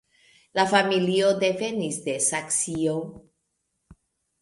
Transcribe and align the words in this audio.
La 0.59 0.63
familio 0.71 1.27
devenis 1.45 2.01
de 2.09 2.17
Saksio. 2.31 2.99